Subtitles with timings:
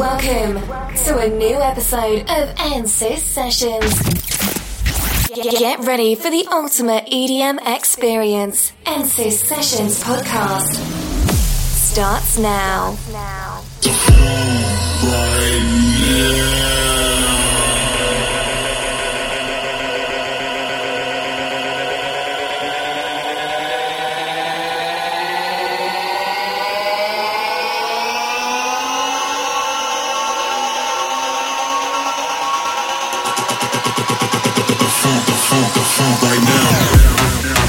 [0.00, 0.54] Welcome
[1.04, 4.00] to a new episode of ANSYS Sessions.
[5.34, 8.72] Get ready for the ultimate EDM experience.
[8.86, 10.76] ANSYS Sessions podcast
[11.74, 12.96] starts now.
[13.12, 13.62] Right
[16.54, 16.59] now.
[35.00, 37.59] funk, the funk, the funk right now.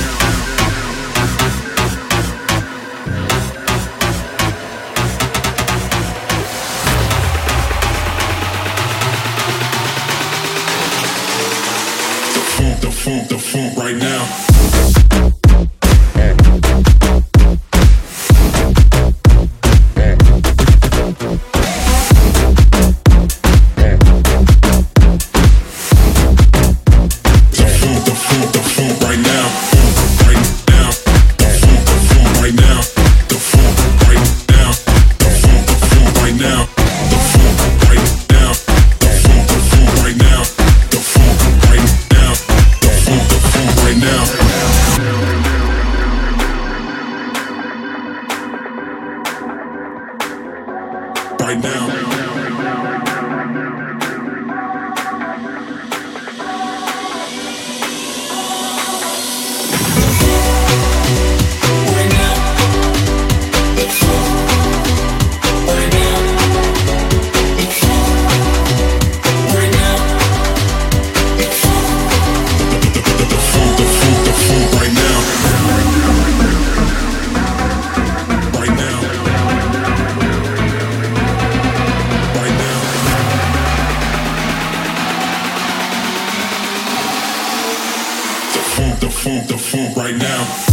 [90.11, 90.70] right now.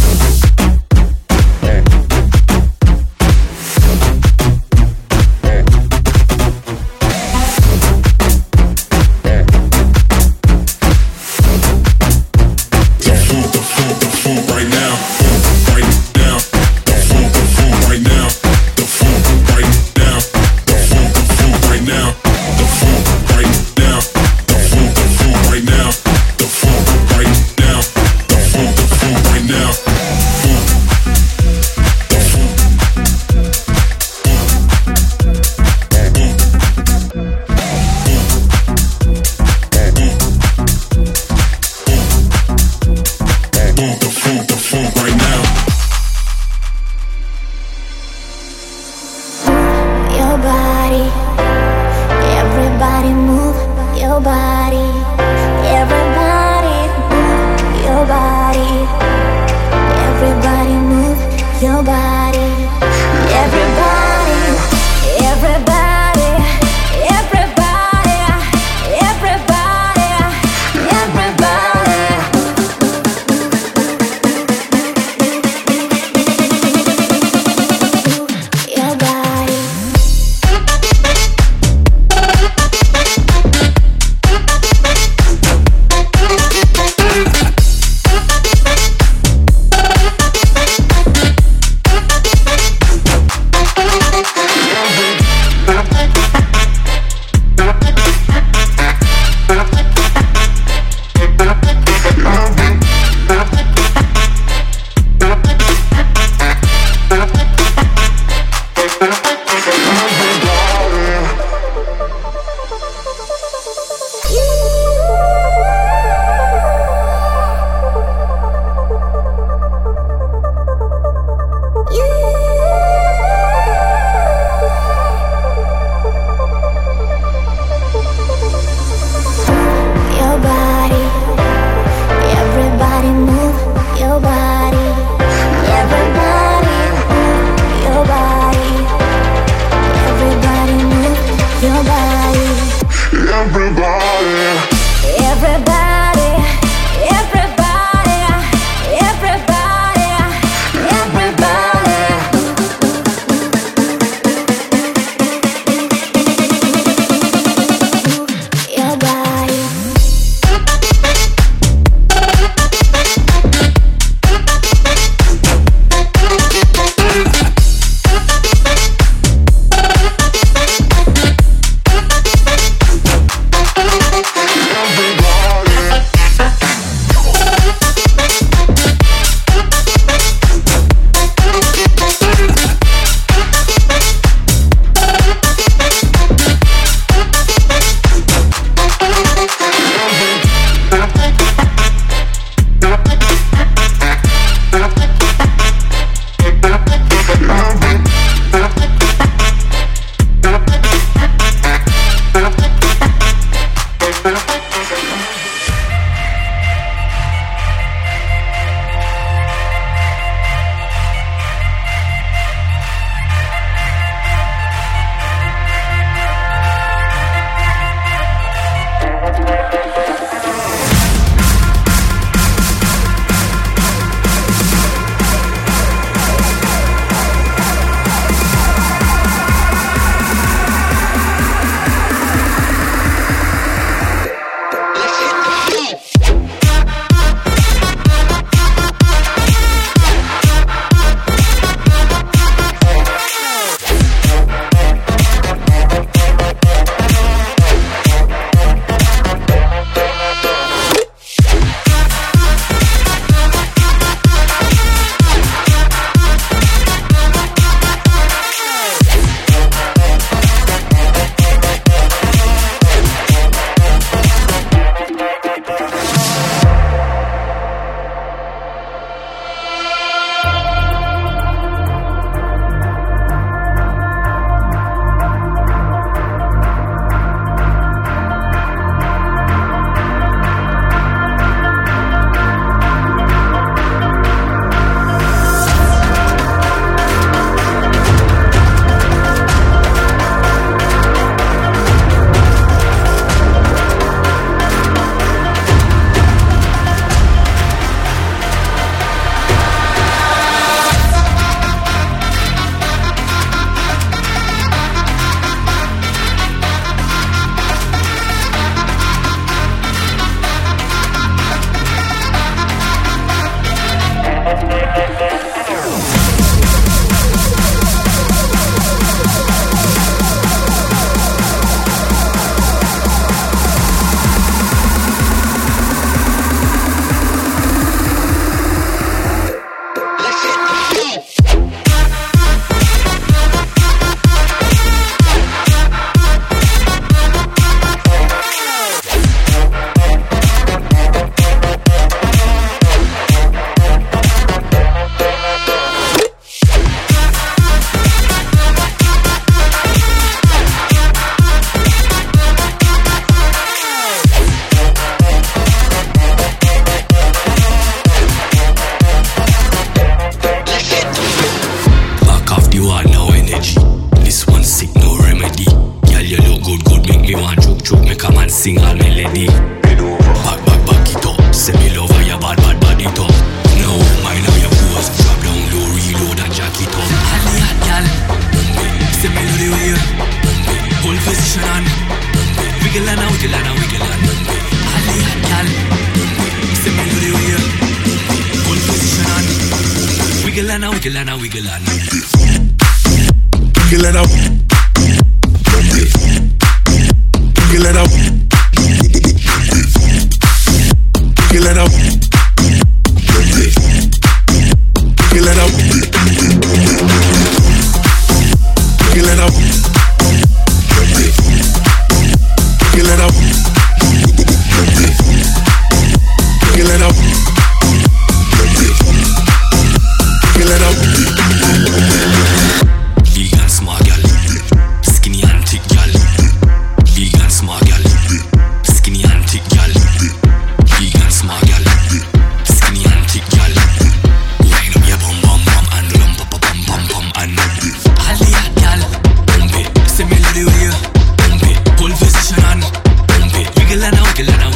[444.39, 444.68] que la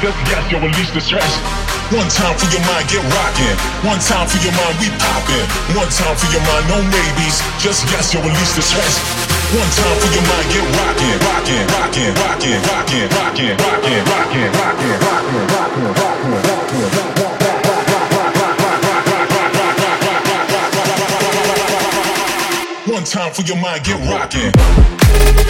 [0.00, 1.28] just gas, you release the stress.
[1.92, 3.56] One time for your mind, get rockin'.
[3.84, 5.44] One time for your mind, we poppin'.
[5.76, 7.44] One time for your mind, no maybes.
[7.60, 8.96] Just yes, you release the stress.
[9.52, 14.48] One time for your mind, get rockin', rockin', rockin', rockin', rockin', rockin', rockin', rockin', rockin',
[14.56, 17.20] rockin', rockin', rockin', rockin', rockin'.
[22.88, 25.49] One time for your mind, get rockin'.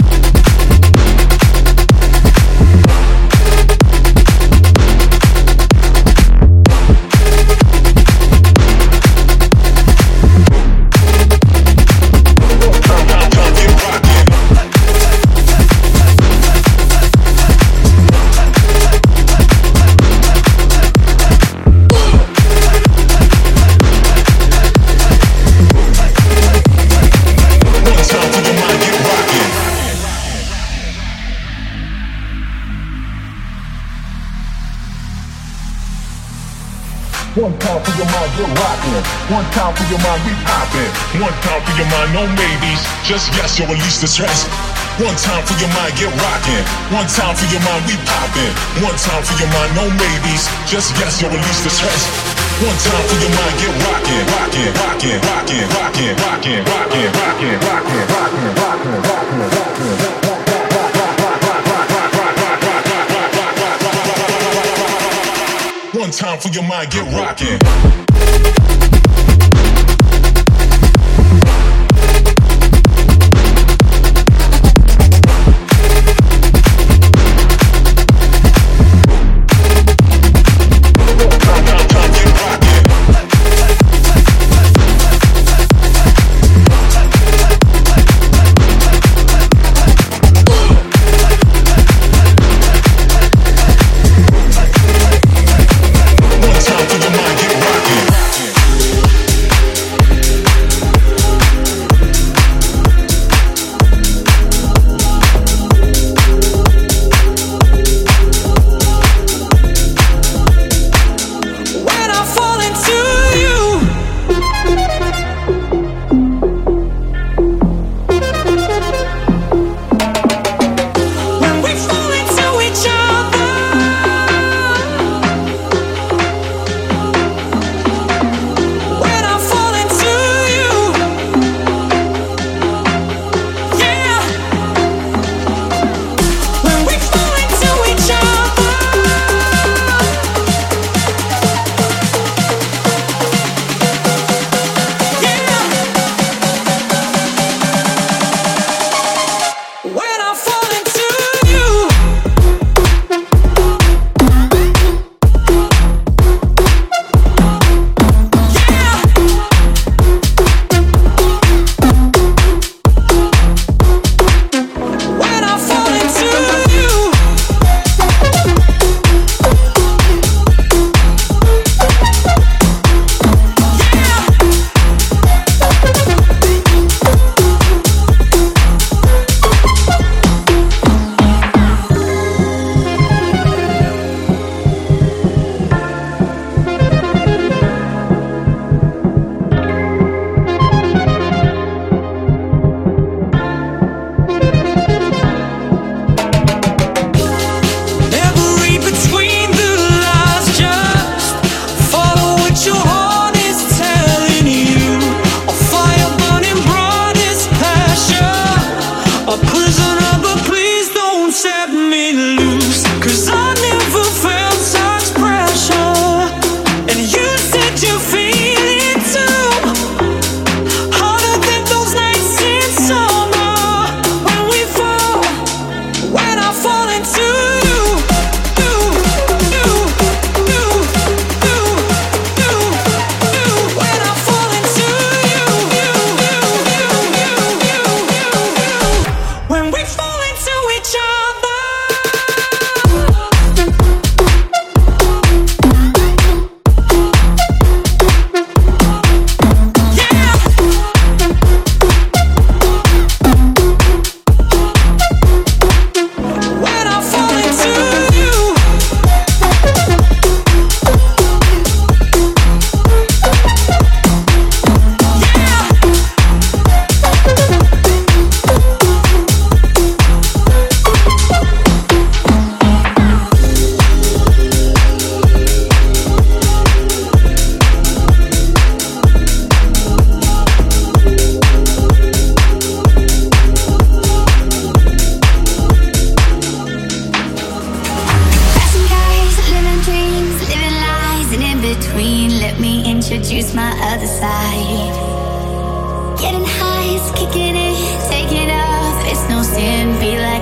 [38.40, 39.04] still rockin'.
[39.28, 40.88] One time for your mind, we poppin'.
[41.20, 42.80] One time for your mind, no maybes.
[43.04, 44.48] Just yes, yo, at least the stress.
[44.96, 46.64] One time for your mind, get rockin'.
[46.92, 48.52] One time for your mind, we poppin'.
[48.80, 50.48] One time for your mind, no maybes.
[50.64, 52.08] Just yes, yo, at least the stress.
[52.64, 58.00] One time for your mind, get rockin', rockin', rockin', rockin', rockin', rockin', rockin', rockin', rockin',
[58.00, 60.30] rockin', rockin', rockin', rockin', rockin'.
[65.92, 68.09] One time for your mind, get rockin'.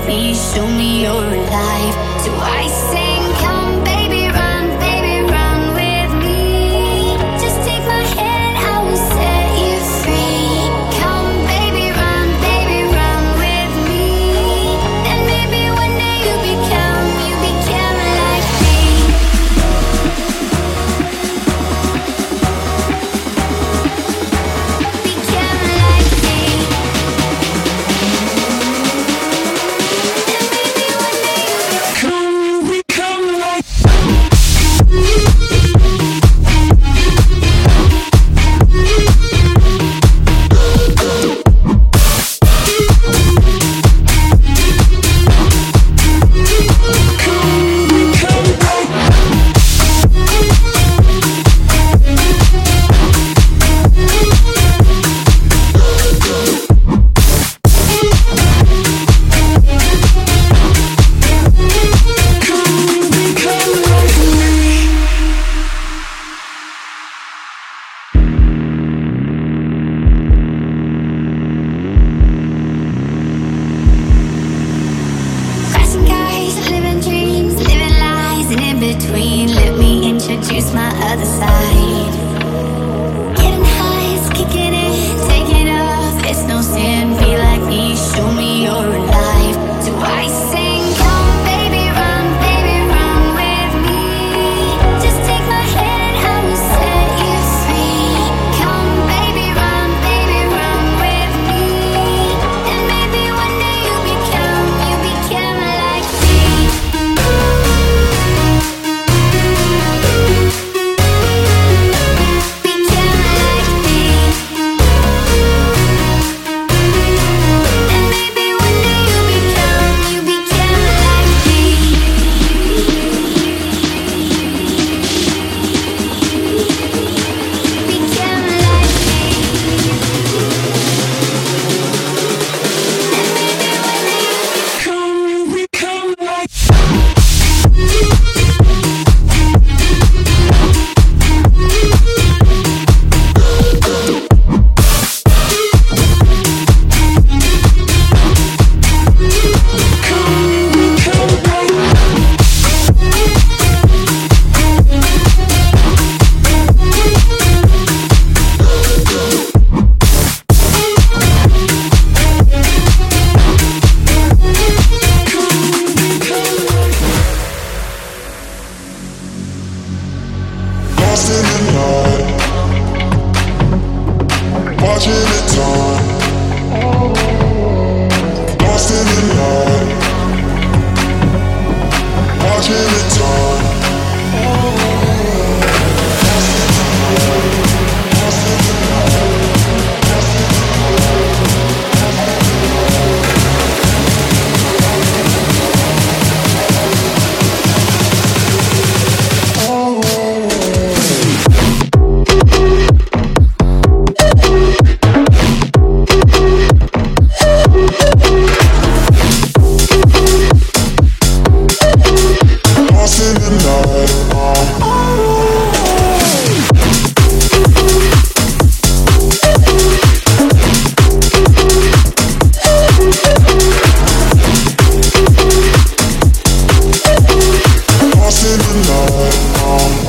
[0.09, 2.23] Please show me you're alive.
[2.25, 2.98] So I say.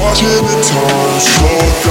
[0.10, 1.89] watching the time slow down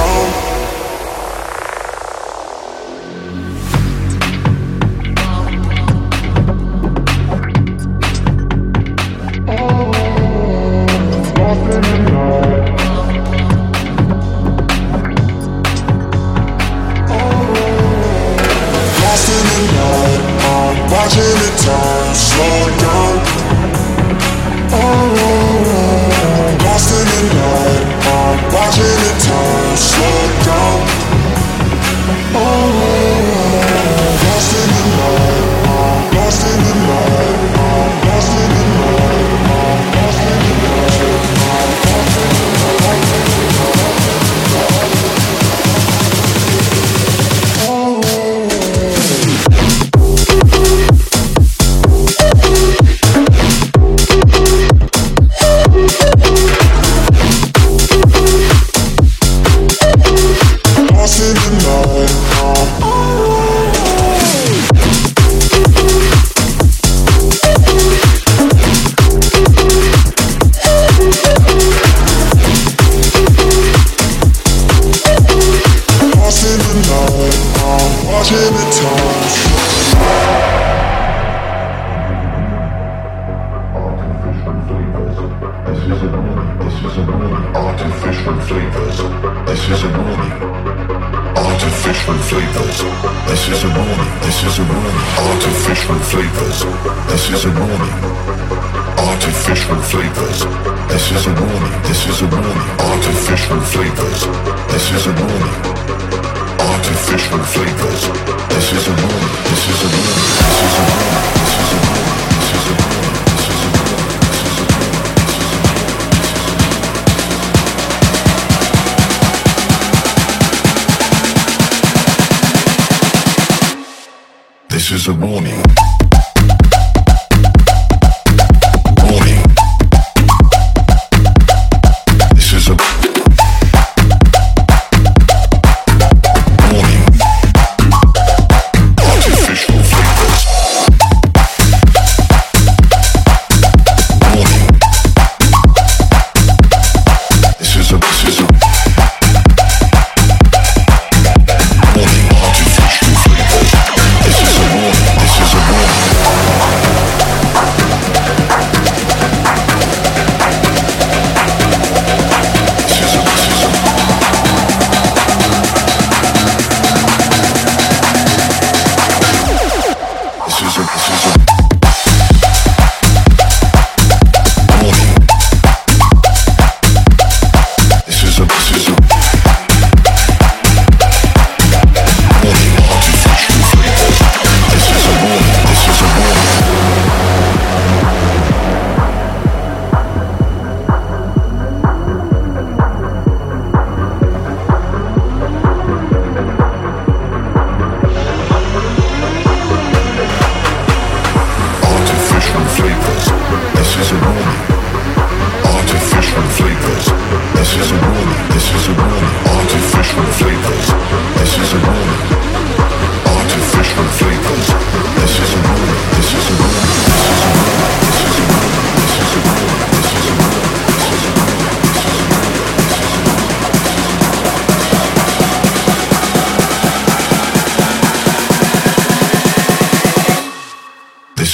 [125.09, 125.68] of warning.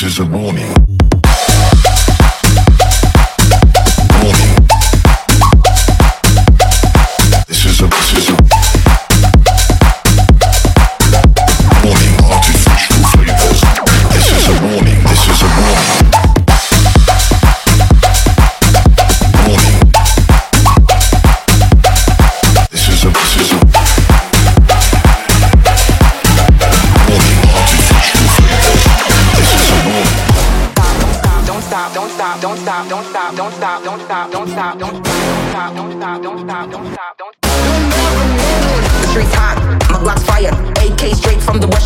[0.04, 1.03] is a warning.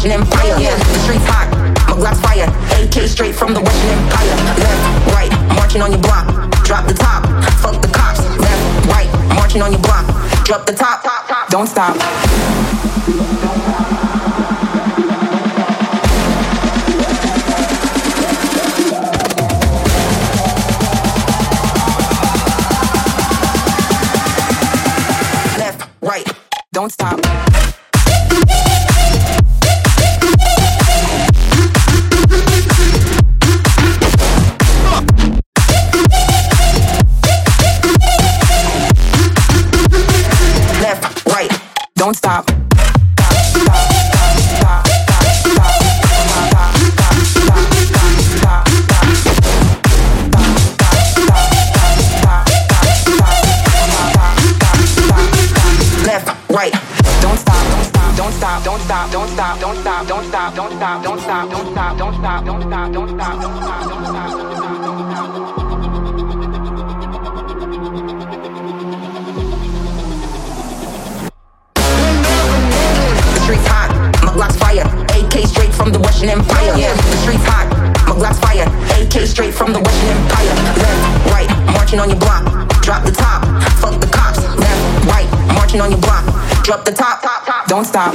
[0.09, 0.61] Russian Empire.
[0.61, 1.51] Yeah, the streets hot,
[1.87, 2.49] my Glock's fire.
[2.83, 4.37] AK straight from the Russian Empire.
[4.57, 6.27] Left, right, marching on your block.
[6.64, 7.27] Drop the top,
[7.61, 8.21] fuck the cops.
[8.38, 10.07] Left, right, marching on your block.
[10.44, 11.49] Drop the top, top, top.
[11.51, 11.97] Don't stop.
[25.59, 26.27] Left, right,
[26.73, 27.18] don't stop.
[59.69, 63.09] don't stop, don't stop, don't stop, don't stop, don't stop, don't stop, don't stop, don't
[63.11, 64.69] stop, don't stop, don't stop, don't stop, don't stop.
[75.19, 76.75] AK straight from the Western Empire.
[76.79, 77.69] Yeah, the streets hot.
[78.07, 78.64] My Glock's fire,
[78.97, 80.55] AK straight from the Western Empire.
[80.81, 82.45] Left, right, marching on your block.
[82.81, 83.45] Drop the top,
[83.77, 84.39] fuck the cops.
[84.39, 86.25] Left, right, marching on your block.
[86.64, 87.66] Drop the top, top, top.
[87.66, 88.14] Don't stop.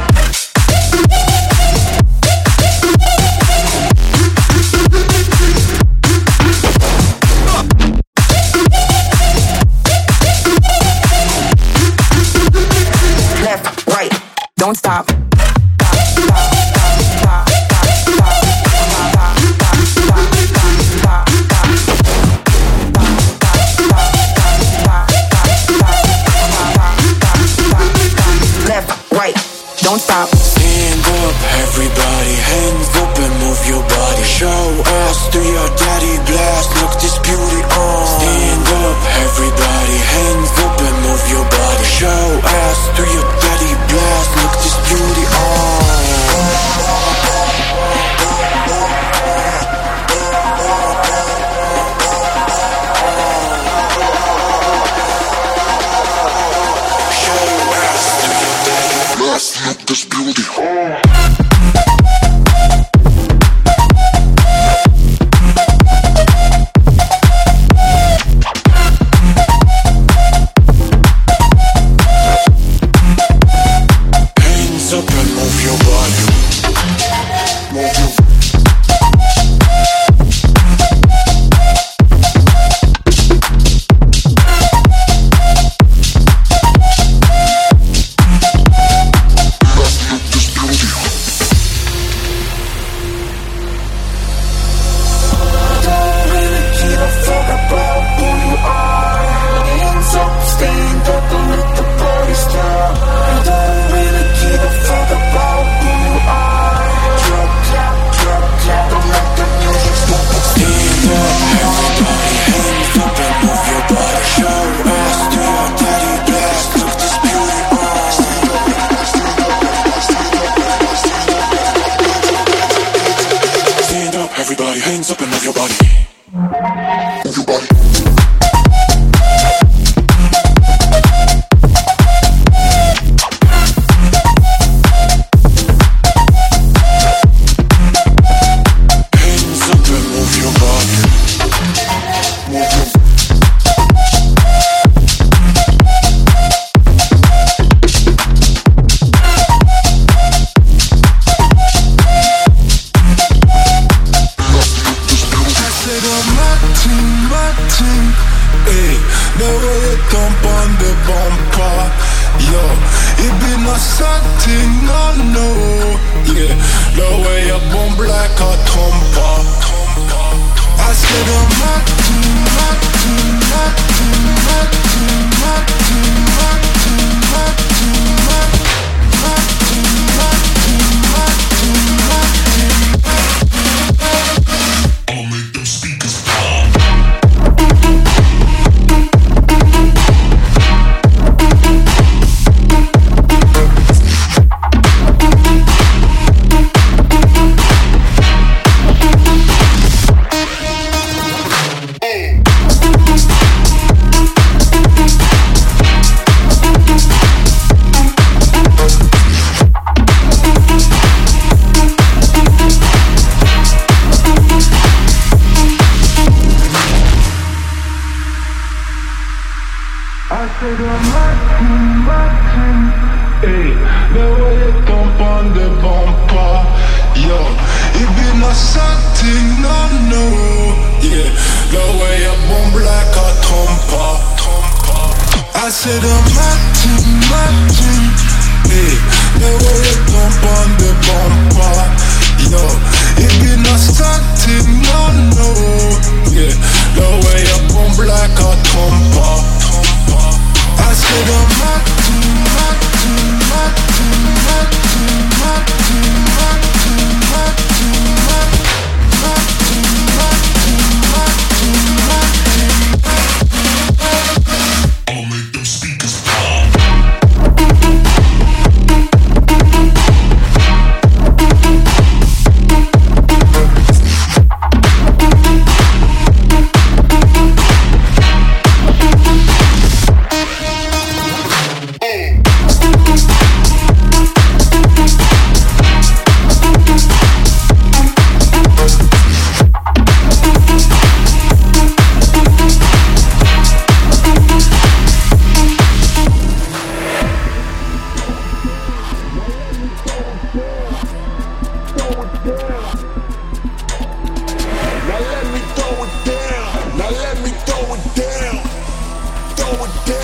[309.71, 310.20] forward down.